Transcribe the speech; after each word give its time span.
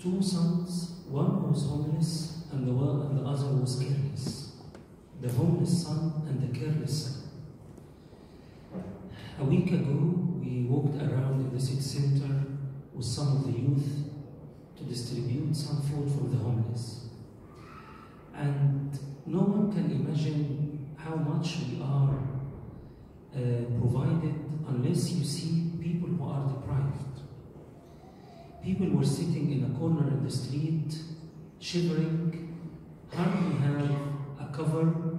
two 0.00 0.22
sons, 0.22 1.02
one 1.08 1.50
was 1.50 1.66
homeless 1.66 2.44
and 2.52 2.66
the, 2.66 2.72
one, 2.72 3.06
and 3.06 3.18
the 3.18 3.28
other 3.28 3.54
was 3.54 3.76
careless. 3.78 4.52
The 5.20 5.30
homeless 5.30 5.84
son 5.84 6.24
and 6.26 6.40
the 6.40 6.58
careless 6.58 7.04
son. 7.04 8.82
A 9.38 9.44
week 9.44 9.70
ago, 9.72 10.38
we 10.40 10.64
walked 10.64 10.96
around 10.96 11.40
in 11.40 11.54
the 11.54 11.60
city 11.60 11.80
center 11.80 12.46
with 12.94 13.04
some 13.04 13.36
of 13.36 13.44
the 13.44 13.58
youth 13.58 14.10
to 14.78 14.84
distribute 14.84 15.54
some 15.54 15.82
food 15.82 16.10
for 16.10 16.28
the 16.28 16.38
homeless. 16.38 17.08
And 18.34 18.98
no 19.26 19.40
one 19.40 19.72
can 19.72 19.90
imagine 19.90 20.94
how 20.96 21.16
much 21.16 21.58
we 21.68 21.82
are 21.82 22.16
uh, 23.34 23.64
provided 23.78 24.34
unless 24.66 25.12
you 25.12 25.24
see 25.24 25.72
people 25.78 26.08
who 26.08 26.24
are. 26.24 26.49
People 28.62 28.90
were 28.90 29.04
sitting 29.04 29.52
in 29.52 29.64
a 29.64 29.78
corner 29.78 30.08
in 30.08 30.22
the 30.24 30.30
street, 30.30 30.94
shivering, 31.58 32.56
hardly 33.12 33.56
have 33.58 33.90
a 34.38 34.52
cover, 34.52 35.18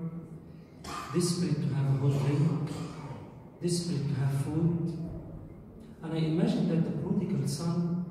desperate 1.14 1.56
to 1.56 1.74
have 1.74 1.96
a 1.96 1.98
hot 1.98 2.26
drink, 2.26 2.70
desperate 3.62 4.08
to 4.08 4.14
have 4.22 4.46
food. 4.46 4.98
And 6.04 6.14
I 6.14 6.18
imagine 6.18 6.70
that 6.70 6.84
the 6.84 6.98
prodigal 7.02 7.48
son, 7.48 8.06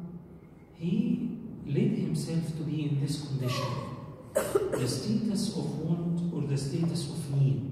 he 0.75 1.39
led 1.67 1.99
himself 1.99 2.47
to 2.57 2.63
be 2.65 2.89
in 2.89 3.01
this 3.01 3.27
condition 3.27 3.91
the 4.35 4.89
status 4.89 5.57
of 5.57 5.79
want 5.81 6.33
or 6.33 6.49
the 6.49 6.57
status 6.57 7.11
of 7.11 7.39
need. 7.39 7.71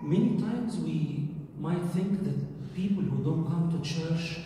Many 0.00 0.40
times 0.40 0.76
we 0.76 1.28
might 1.58 1.82
think 1.92 2.24
that 2.24 2.74
people 2.74 3.02
who 3.02 3.22
don't 3.22 3.46
come 3.46 3.70
to 3.70 3.88
church 3.88 4.38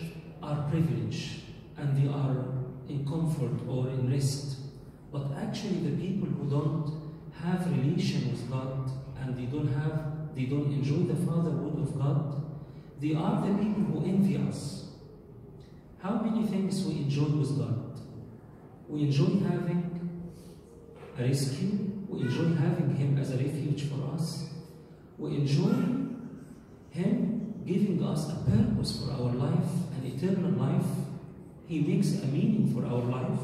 are 0.43 0.69
privileged 0.69 1.41
and 1.77 1.97
they 1.97 2.11
are 2.11 2.45
in 2.89 3.05
comfort 3.07 3.67
or 3.67 3.89
in 3.89 4.11
rest. 4.11 4.57
But 5.11 5.31
actually 5.37 5.79
the 5.89 5.95
people 5.95 6.27
who 6.27 6.49
don't 6.49 6.91
have 7.41 7.65
relation 7.71 8.31
with 8.31 8.49
God 8.49 8.91
and 9.21 9.37
they 9.37 9.45
don't 9.45 9.73
have 9.73 10.13
they 10.35 10.45
don't 10.45 10.71
enjoy 10.71 11.13
the 11.13 11.15
fatherhood 11.15 11.79
of 11.79 11.97
God, 11.97 12.43
they 12.99 13.13
are 13.13 13.45
the 13.45 13.53
people 13.53 13.83
who 13.83 14.05
envy 14.05 14.37
us. 14.37 14.85
How 16.01 16.21
many 16.21 16.47
things 16.47 16.83
we 16.85 16.97
enjoy 16.97 17.25
with 17.25 17.57
God? 17.57 17.99
We 18.87 19.03
enjoy 19.03 19.39
having 19.47 20.19
a 21.17 21.21
rescue, 21.21 22.03
we 22.09 22.21
enjoy 22.21 22.55
having 22.55 22.95
Him 22.95 23.17
as 23.19 23.31
a 23.31 23.37
refuge 23.37 23.83
for 23.83 24.15
us, 24.15 24.49
we 25.17 25.35
enjoy 25.35 26.02
giving 27.65 28.03
us 28.03 28.29
a 28.29 28.35
purpose 28.49 29.03
for 29.03 29.11
our 29.11 29.31
life, 29.33 29.71
an 29.97 30.05
eternal 30.05 30.51
life. 30.51 30.85
He 31.67 31.79
makes 31.81 32.13
a 32.21 32.27
meaning 32.27 32.73
for 32.73 32.85
our 32.85 33.01
life. 33.01 33.39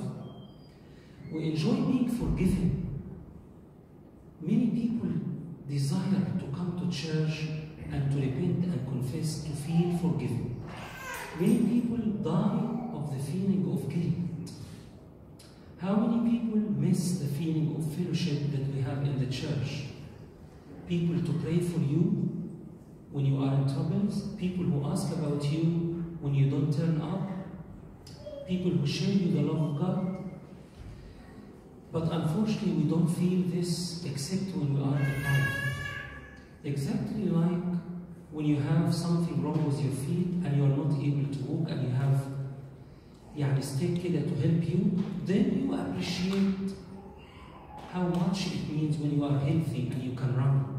We 1.32 1.52
enjoy 1.52 1.76
being 1.76 2.10
forgiven. 2.10 3.02
Many 4.42 4.68
people 4.68 5.10
desire 5.70 6.26
to 6.40 6.46
come 6.56 6.80
to 6.80 6.96
church 6.96 7.48
and 7.92 8.12
to 8.12 8.18
repent 8.18 8.66
and 8.66 8.88
confess 8.88 9.44
to 9.44 9.50
feel 9.52 9.98
forgiven. 9.98 10.62
Many 11.40 11.60
people 11.60 11.98
die 11.98 12.94
of 12.94 13.14
the 13.14 13.24
feeling 13.24 13.70
of 13.72 13.90
guilt. 13.90 14.52
How 15.78 15.96
many 15.96 16.30
people 16.30 16.58
miss 16.58 17.20
the 17.20 17.28
feeling 17.28 17.76
of 17.78 17.94
fellowship 17.96 18.52
that 18.52 18.68
we 18.74 18.82
have 18.82 19.02
in 19.04 19.20
the 19.20 19.32
church? 19.32 19.86
People 20.88 21.22
to 21.22 21.40
pray 21.40 21.60
for 21.60 21.80
you 21.80 22.29
when 23.11 23.27
you 23.27 23.43
are 23.45 23.55
in 23.55 23.65
troubles, 23.73 24.35
people 24.37 24.65
who 24.65 24.91
ask 24.91 25.13
about 25.13 25.45
you 25.45 26.05
when 26.21 26.35
you 26.35 26.51
don't 26.51 26.73
turn 26.73 27.01
up, 27.01 27.21
people 28.49 28.71
who 28.73 28.87
share 28.87 29.15
you 29.15 29.33
the 29.35 29.43
love 29.43 29.71
of 29.71 29.81
God. 29.81 30.15
But 31.93 32.11
unfortunately, 32.11 32.73
we 32.73 32.91
don't 32.91 33.07
feel 33.07 33.43
this 33.55 34.05
except 34.05 34.57
when 34.57 34.75
we 34.75 34.81
are 34.83 34.99
deprived. 34.99 35.55
Exactly 36.65 37.27
like 37.27 37.63
when 38.33 38.47
you 38.47 38.57
have 38.57 38.93
something 38.93 39.45
wrong 39.45 39.65
with 39.65 39.81
your 39.81 39.93
feet 39.93 40.43
and 40.45 40.57
you 40.57 40.65
are 40.65 40.77
not 40.77 40.93
able 40.99 41.33
to 41.33 41.41
walk 41.45 41.71
and 41.71 41.83
you 41.83 41.95
have 41.95 42.21
يعني 43.37 43.63
step 43.63 44.03
كده 44.03 44.21
to 44.21 44.35
help 44.43 44.69
you, 44.69 45.05
then 45.27 45.45
you 45.61 45.75
appreciate 45.75 46.73
how 47.93 48.03
much 48.03 48.47
it 48.47 48.73
means 48.73 48.97
when 48.99 49.17
you 49.17 49.25
are 49.25 49.39
healthy 49.39 49.89
and 49.93 50.03
you 50.03 50.13
can 50.17 50.37
run. 50.37 50.78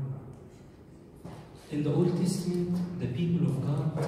In 1.71 1.85
the 1.85 1.95
Old 1.95 2.21
Testament, 2.21 2.99
the 2.99 3.07
people 3.07 3.47
of 3.47 3.65
God 3.65 4.05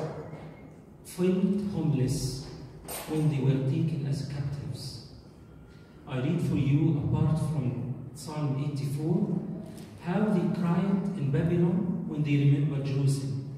felt 1.05 1.45
homeless 1.73 2.49
when 3.09 3.31
they 3.31 3.39
were 3.39 3.71
taken 3.71 4.05
as 4.11 4.27
captives. 4.27 5.07
I 6.09 6.19
read 6.19 6.41
for 6.41 6.57
you, 6.57 6.99
apart 7.05 7.39
from 7.39 7.95
Psalm 8.17 8.69
84, 8.73 9.39
how 10.05 10.25
they 10.35 10.61
cried 10.61 11.17
in 11.17 11.31
Babylon 11.31 12.05
when 12.09 12.25
they 12.25 12.37
remembered 12.37 12.85
Jerusalem. 12.85 13.57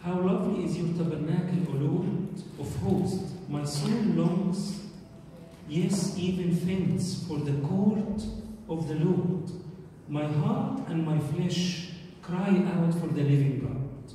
How 0.00 0.18
lovely 0.18 0.64
is 0.64 0.78
your 0.78 0.96
tabernacle, 0.96 1.66
O 1.68 1.72
Lord 1.72 2.28
of 2.58 2.76
hosts. 2.76 3.34
My 3.46 3.64
soul 3.66 3.90
longs, 3.90 4.80
yes, 5.68 6.16
even 6.16 6.56
faints 6.56 7.24
for 7.28 7.40
the 7.40 7.60
court 7.68 8.22
of 8.70 8.88
the 8.88 8.94
Lord. 8.94 9.50
My 10.08 10.26
heart 10.26 10.88
and 10.88 11.04
my 11.04 11.18
flesh 11.18 11.87
cry 12.28 12.62
out 12.74 12.92
for 12.92 13.06
the 13.06 13.22
living 13.22 13.60
God. 13.60 14.14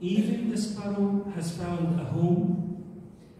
Even 0.00 0.48
the 0.48 0.56
sparrow 0.56 1.30
has 1.34 1.56
found 1.56 2.00
a 2.00 2.04
home, 2.04 2.94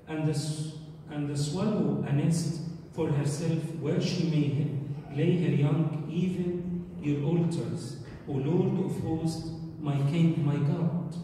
and 0.09 0.27
the, 0.27 0.73
and 1.11 1.29
the 1.29 1.37
swallow 1.37 2.05
a 2.09 2.13
nest 2.13 2.63
for 2.95 3.11
herself 3.11 3.63
where 3.81 4.01
she 4.01 4.25
may 4.25 5.17
lay 5.17 5.37
her 5.45 5.55
young, 5.55 6.09
even 6.11 6.85
your 7.01 7.23
altars, 7.23 7.99
O 8.27 8.33
Lord 8.33 8.85
of 8.85 9.01
hosts, 9.03 9.51
my 9.79 9.97
King, 10.11 10.45
my 10.45 10.57
God. 10.57 11.15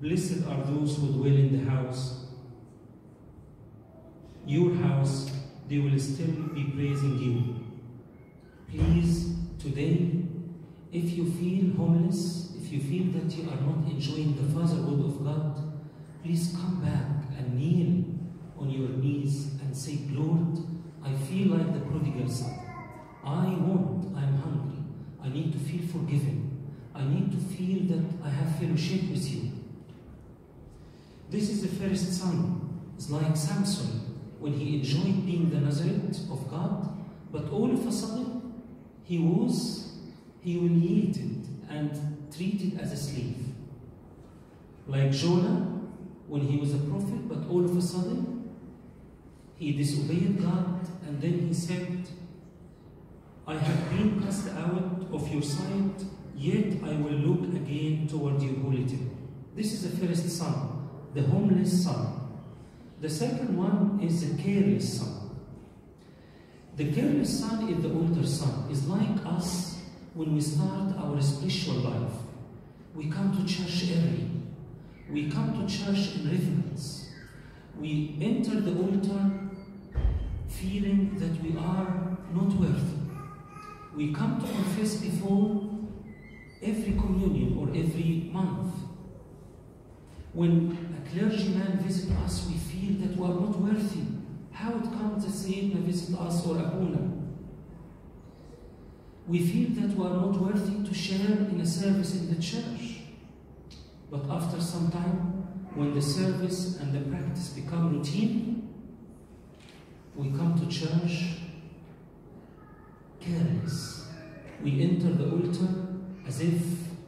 Blessed 0.00 0.46
are 0.46 0.62
those 0.64 0.96
who 0.96 1.12
dwell 1.12 1.26
in 1.26 1.64
the 1.64 1.70
house. 1.70 2.26
Your 4.46 4.74
house, 4.74 5.30
they 5.68 5.78
will 5.78 5.98
still 5.98 6.32
be 6.54 6.64
praising 6.64 7.18
you. 7.18 7.56
Please, 8.70 9.34
today, 9.58 10.22
if 10.92 11.16
you 11.16 11.30
feel 11.30 11.76
homeless, 11.76 12.52
if 12.56 12.72
you 12.72 12.80
feel 12.80 13.12
that 13.20 13.32
you 13.36 13.48
are 13.48 13.60
not 13.60 13.88
enjoying 13.88 14.36
the 14.36 14.52
fatherhood 14.52 15.04
of 15.04 15.24
God, 15.24 15.80
please 16.22 16.54
come 16.56 16.80
back 16.82 17.36
and 17.38 17.56
kneel 17.56 18.04
on 18.58 18.70
your 18.70 18.88
knees 18.88 19.52
and 19.62 19.76
say, 19.76 20.00
Lord, 20.10 20.58
I 21.04 21.12
feel 21.14 21.56
like 21.56 21.72
the 21.72 21.80
prodigal 21.80 22.28
son. 22.28 22.58
I 23.24 23.46
want, 23.46 24.16
I'm 24.16 24.36
hungry. 24.38 24.78
I 25.22 25.28
need 25.28 25.52
to 25.52 25.58
feel 25.58 25.86
forgiven. 25.86 26.66
I 26.94 27.04
need 27.04 27.30
to 27.32 27.38
feel 27.54 27.84
that 27.96 28.04
I 28.24 28.28
have 28.28 28.58
fellowship 28.58 29.02
with 29.10 29.30
you. 29.30 29.52
This 31.30 31.48
is 31.48 31.62
the 31.62 31.68
first 31.68 32.12
son. 32.12 32.82
It's 32.96 33.08
like 33.10 33.36
Samson 33.36 34.10
when 34.40 34.54
he 34.54 34.78
enjoyed 34.78 35.24
being 35.26 35.50
the 35.50 35.56
Nazirite 35.56 36.30
of 36.32 36.50
God, 36.50 36.98
but 37.30 37.50
all 37.50 37.70
of 37.70 37.86
a 37.86 37.92
sudden 37.92 38.64
he 39.04 39.18
was 39.18 39.89
humiliated 40.42 41.46
and 41.68 41.90
treated 42.34 42.80
as 42.80 42.92
a 42.92 42.96
slave. 42.96 43.36
Like 44.86 45.12
Jonah 45.12 45.66
when 46.26 46.42
he 46.42 46.58
was 46.58 46.74
a 46.74 46.78
prophet, 46.78 47.28
but 47.28 47.48
all 47.48 47.64
of 47.64 47.76
a 47.76 47.82
sudden 47.82 48.50
he 49.56 49.72
disobeyed 49.72 50.40
God 50.40 50.88
and 51.06 51.20
then 51.20 51.48
he 51.48 51.52
said, 51.52 52.08
I 53.46 53.54
have 53.54 53.90
been 53.90 54.22
cast 54.22 54.48
out 54.50 55.06
of 55.12 55.32
your 55.32 55.42
sight, 55.42 56.04
yet 56.36 56.82
I 56.84 56.94
will 56.94 57.18
look 57.28 57.54
again 57.54 58.06
toward 58.08 58.40
your 58.40 58.54
holy 58.60 58.84
temple. 58.84 59.16
This 59.56 59.72
is 59.72 59.90
the 59.90 60.06
first 60.06 60.28
son, 60.30 60.88
the 61.14 61.22
homeless 61.22 61.84
son. 61.84 62.16
The 63.00 63.10
second 63.10 63.56
one 63.56 63.98
is 64.00 64.36
the 64.36 64.40
careless 64.40 65.00
son. 65.00 65.30
The 66.76 66.92
careless 66.92 67.40
son 67.40 67.68
is 67.68 67.82
the 67.82 67.92
older 67.92 68.26
son, 68.26 68.68
is 68.70 68.86
like 68.86 69.26
us 69.26 69.79
when 70.14 70.34
we 70.34 70.40
start 70.40 70.96
our 70.98 71.20
spiritual 71.22 71.74
life. 71.76 72.12
We 72.94 73.08
come 73.08 73.36
to 73.36 73.52
church 73.52 73.90
early. 73.92 74.28
We 75.08 75.30
come 75.30 75.54
to 75.54 75.72
church 75.72 76.16
in 76.16 76.30
reverence. 76.30 77.10
We 77.78 78.16
enter 78.20 78.60
the 78.60 78.76
altar 78.76 79.30
feeling 80.48 81.16
that 81.18 81.42
we 81.42 81.56
are 81.56 82.18
not 82.34 82.52
worthy. 82.54 82.96
We 83.94 84.12
come 84.12 84.40
to 84.40 84.46
confess 84.46 84.96
before 84.96 85.70
every 86.62 86.92
communion 86.92 87.56
or 87.58 87.68
every 87.68 88.30
month. 88.32 88.74
When 90.32 90.76
a 90.96 91.10
clergyman 91.10 91.78
visits 91.82 92.10
us, 92.24 92.46
we 92.48 92.54
feel 92.54 93.00
that 93.00 93.16
we 93.16 93.24
are 93.24 93.40
not 93.40 93.58
worthy. 93.58 94.02
How 94.52 94.70
it 94.70 94.84
comes 94.84 95.24
that 95.24 95.32
Sayyidina 95.32 95.82
visit 95.82 96.18
us 96.18 96.46
or 96.46 96.58
Abuna? 96.58 97.19
We 99.30 99.38
feel 99.38 99.68
that 99.80 99.96
we 99.96 100.04
are 100.04 100.16
not 100.16 100.40
worthy 100.40 100.84
to 100.84 100.92
share 100.92 101.38
in 101.52 101.60
a 101.60 101.64
service 101.64 102.16
in 102.16 102.34
the 102.34 102.42
church. 102.42 103.02
But 104.10 104.28
after 104.28 104.60
some 104.60 104.90
time, 104.90 105.46
when 105.72 105.94
the 105.94 106.02
service 106.02 106.80
and 106.80 106.92
the 106.92 107.08
practice 107.08 107.50
become 107.50 107.96
routine, 107.96 108.74
we 110.16 110.30
come 110.30 110.58
to 110.58 110.66
church 110.66 111.36
careless. 113.20 114.08
We 114.64 114.82
enter 114.82 115.12
the 115.12 115.30
altar 115.30 115.68
as 116.26 116.40
if 116.40 116.60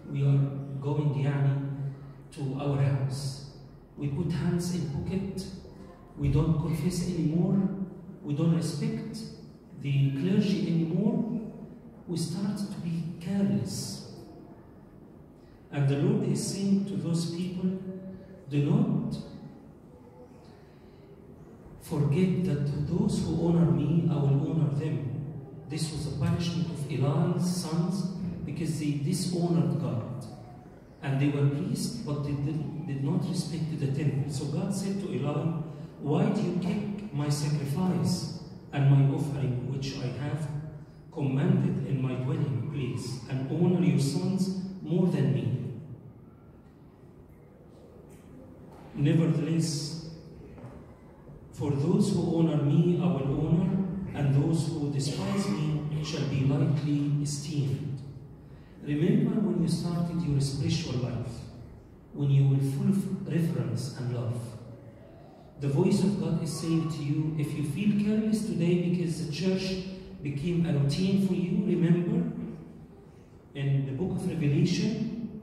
we 0.08 0.22
are 0.22 0.38
going 0.80 1.24
yani, 1.24 1.70
to 2.36 2.56
our 2.60 2.80
house. 2.80 3.56
We 3.96 4.06
put 4.06 4.30
hands 4.30 4.76
in 4.76 4.88
pocket. 4.90 5.44
We 6.16 6.28
don't 6.28 6.56
confess 6.60 7.08
anymore. 7.08 7.68
We 8.22 8.34
don't 8.34 8.54
respect 8.54 9.18
the 9.80 10.12
clergy 10.12 10.68
anymore. 10.68 11.41
We 12.12 12.18
start 12.18 12.58
to 12.58 12.80
be 12.84 13.04
careless. 13.22 14.12
And 15.70 15.88
the 15.88 15.96
Lord 15.96 16.28
is 16.28 16.46
saying 16.46 16.84
to 16.88 16.96
those 16.96 17.34
people, 17.34 17.70
do 18.50 18.66
not 18.70 19.16
forget 21.80 22.44
that 22.44 22.86
those 22.86 23.24
who 23.24 23.48
honor 23.48 23.70
me, 23.70 24.10
I 24.10 24.16
will 24.16 24.50
honor 24.50 24.78
them. 24.78 25.24
This 25.70 25.90
was 25.90 26.08
a 26.08 26.18
punishment 26.18 26.68
of 26.68 26.92
Eli's 26.92 27.56
sons 27.56 28.02
because 28.44 28.78
they 28.78 28.90
dishonored 28.90 29.80
God. 29.80 30.26
And 31.02 31.18
they 31.18 31.30
were 31.30 31.48
priests, 31.48 31.96
but 32.02 32.24
they 32.24 32.32
did, 32.32 32.86
did 32.88 33.02
not 33.02 33.26
respect 33.26 33.80
the 33.80 33.86
temple. 33.86 34.30
So 34.30 34.44
God 34.48 34.74
said 34.74 35.00
to 35.00 35.14
Eli, 35.14 35.46
Why 36.02 36.26
do 36.28 36.42
you 36.42 36.60
take 36.60 37.14
my 37.14 37.30
sacrifice 37.30 38.40
and 38.70 38.90
my 38.90 39.16
offering, 39.16 39.72
which 39.72 39.96
I 39.96 40.08
have 40.24 40.61
commanded 41.12 41.86
in 41.86 42.00
my 42.00 42.14
dwelling 42.14 42.70
place, 42.72 43.20
and 43.28 43.50
honor 43.50 43.84
your 43.84 43.98
sons 43.98 44.62
more 44.82 45.06
than 45.08 45.34
me? 45.34 45.58
Nevertheless, 48.94 50.10
for 51.52 51.70
those 51.70 52.12
who 52.12 52.38
honor 52.38 52.62
me, 52.62 52.98
I 53.02 53.06
will 53.06 53.46
honor, 53.46 53.70
and 54.14 54.42
those 54.42 54.68
who 54.68 54.90
despise 54.92 55.48
me 55.48 56.02
shall 56.04 56.26
be 56.28 56.44
lightly 56.44 57.22
esteemed. 57.22 58.00
Remember 58.82 59.40
when 59.40 59.62
you 59.62 59.68
started 59.68 60.20
your 60.22 60.40
spiritual 60.40 61.00
life, 61.08 61.32
when 62.12 62.30
you 62.30 62.48
were 62.48 62.58
full 62.72 62.88
of 62.88 63.28
reverence 63.28 63.96
and 63.98 64.14
love. 64.14 64.40
The 65.60 65.68
voice 65.68 66.02
of 66.02 66.20
God 66.20 66.42
is 66.42 66.52
saying 66.52 66.90
to 66.90 67.02
you, 67.02 67.36
if 67.38 67.56
you 67.56 67.62
feel 67.62 68.04
careless 68.04 68.46
today 68.46 68.90
because 68.90 69.26
the 69.26 69.32
church 69.32 69.84
became 70.22 70.66
a 70.66 70.72
routine 70.72 71.26
for 71.26 71.34
you, 71.34 71.64
remember 71.66 72.32
in 73.54 73.86
the 73.86 73.92
book 73.92 74.16
of 74.16 74.28
Revelation, 74.28 75.42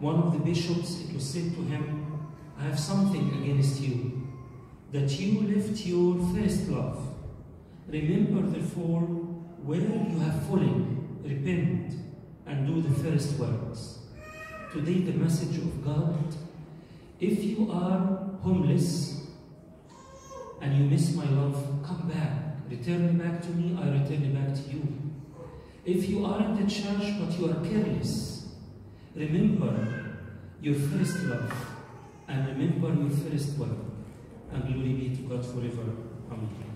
one 0.00 0.16
of 0.16 0.32
the 0.32 0.38
bishops, 0.38 1.00
it 1.02 1.14
was 1.14 1.24
said 1.24 1.54
to 1.54 1.62
him, 1.62 2.28
I 2.58 2.64
have 2.64 2.78
something 2.78 3.42
against 3.42 3.80
you, 3.80 4.28
that 4.92 5.10
you 5.20 5.40
left 5.42 5.86
your 5.86 6.16
first 6.34 6.68
love. 6.68 7.14
Remember, 7.88 8.42
therefore, 8.48 9.02
where 9.02 9.80
you 9.80 10.18
have 10.20 10.42
fallen, 10.46 11.18
repent 11.22 11.94
and 12.46 12.66
do 12.66 12.82
the 12.82 12.94
first 13.02 13.38
works. 13.38 13.98
Today, 14.72 15.00
the 15.00 15.12
message 15.12 15.56
of 15.58 15.84
God 15.84 16.34
if 17.20 17.42
you 17.42 17.68
are 17.72 17.98
homeless 18.42 19.26
and 20.60 20.78
you 20.78 20.84
miss 20.84 21.14
my 21.16 21.24
love, 21.24 21.82
come 21.84 22.08
back. 22.08 22.37
Return 22.70 23.04
it 23.06 23.18
back 23.18 23.40
to 23.42 23.48
me, 23.48 23.76
I 23.80 23.88
return 23.88 24.24
it 24.24 24.34
back 24.34 24.54
to 24.54 24.70
you. 24.70 24.86
If 25.84 26.08
you 26.08 26.26
are 26.26 26.40
in 26.44 26.54
the 26.56 26.70
church 26.70 27.14
but 27.18 27.38
you 27.38 27.50
are 27.50 27.64
careless, 27.64 28.48
remember 29.14 30.14
your 30.60 30.74
first 30.74 31.22
love 31.24 31.52
and 32.28 32.46
remember 32.48 32.88
your 32.94 33.10
first 33.10 33.56
work. 33.58 33.70
And 34.52 34.64
glory 34.64 34.92
be 34.94 35.16
to 35.16 35.22
God 35.22 35.44
forever. 35.44 35.92
Amen. 36.30 36.68